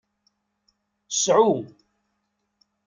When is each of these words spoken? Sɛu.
Sɛu. 1.23 1.53